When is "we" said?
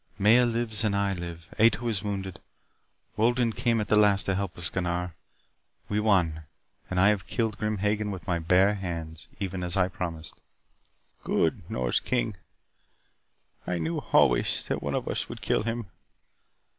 5.89-5.99